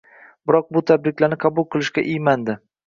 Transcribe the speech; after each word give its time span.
biroq 0.51 0.71
u 0.81 0.83
tabriklarni 0.93 1.39
qabul 1.47 1.71
qilishga 1.77 2.09
iymandi. 2.17 2.63